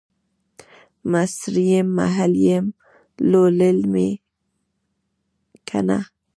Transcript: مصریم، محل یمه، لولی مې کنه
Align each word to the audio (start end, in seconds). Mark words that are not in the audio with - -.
مصریم، 1.11 1.87
محل 1.97 2.33
یمه، 2.47 2.73
لولی 3.31 3.73
مې 3.91 4.09
کنه 5.67 5.99